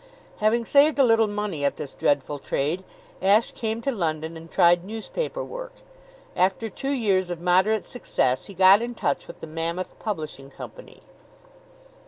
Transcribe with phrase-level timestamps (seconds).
[0.37, 2.83] Having saved a little money at this dreadful trade,
[3.21, 5.73] Ashe came to London and tried newspaper work.
[6.35, 11.03] After two years of moderate success he got in touch with the Mammoth Publishing Company.